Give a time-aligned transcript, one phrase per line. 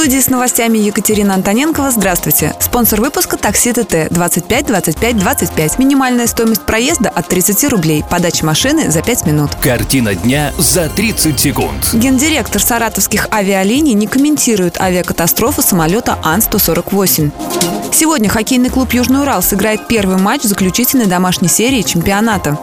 [0.00, 1.90] Студии с новостями Екатерина Антоненкова.
[1.90, 2.54] Здравствуйте.
[2.58, 5.78] Спонсор выпуска «Такси ТТ» 25 25 25.
[5.78, 8.02] Минимальная стоимость проезда от 30 рублей.
[8.08, 9.50] Подача машины за 5 минут.
[9.60, 11.90] Картина дня за 30 секунд.
[11.92, 17.92] Гендиректор саратовских авиалиний не комментирует авиакатастрофу самолета Ан-148.
[17.92, 22.58] Сегодня хоккейный клуб «Южный Урал» сыграет первый матч заключительной домашней серии чемпионата.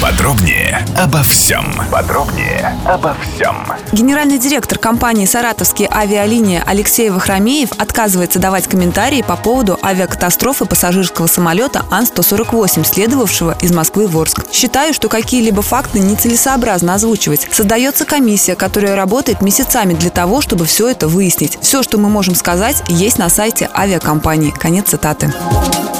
[0.00, 1.74] Подробнее обо всем.
[1.92, 3.66] Подробнее обо всем.
[3.92, 11.84] Генеральный директор компании «Саратовские авиалинии» Алексей Вахромеев отказывается давать комментарии по поводу авиакатастрофы пассажирского самолета
[11.90, 14.40] Ан-148, следовавшего из Москвы в Орск.
[14.50, 17.46] Считаю, что какие-либо факты нецелесообразно озвучивать.
[17.52, 21.58] Создается комиссия, которая работает месяцами для того, чтобы все это выяснить.
[21.60, 24.50] Все, что мы можем сказать, есть на сайте авиакомпании.
[24.50, 25.30] Конец цитаты.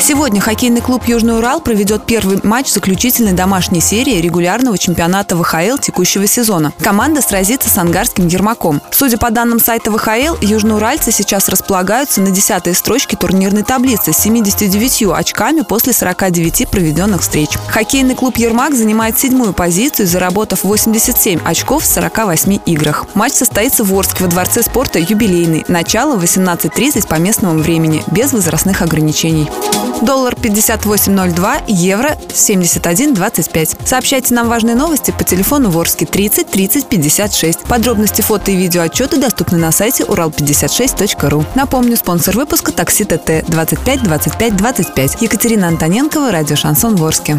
[0.01, 6.27] Сегодня хоккейный клуб «Южный Урал» проведет первый матч заключительной домашней серии регулярного чемпионата ВХЛ текущего
[6.27, 6.73] сезона.
[6.81, 8.81] Команда сразится с ангарским Ермаком.
[8.91, 15.12] Судя по данным сайта ВХЛ, южноуральцы сейчас располагаются на 10-й строчке турнирной таблицы с 79
[15.12, 17.51] очками после 49 проведенных встреч.
[17.69, 23.05] Хоккейный клуб «Ермак» занимает седьмую позицию, заработав 87 очков в 48 играх.
[23.15, 25.67] Матч состоится в Орске во Дворце спорта «Юбилейный».
[25.69, 29.48] Начало в 18.30 по местному времени, без возрастных ограничений.
[30.03, 33.87] Доллар 58.02, евро 71.25.
[33.87, 37.61] Сообщайте нам важные новости по телефону Ворске 30 30 56.
[37.61, 41.45] Подробности фото и видео отчеты доступны на сайте урал56.ру.
[41.55, 45.23] Напомню, спонсор выпуска такси ТТ 25 25 25.
[45.23, 47.39] Екатерина Антоненкова, радио Шансон Ворске.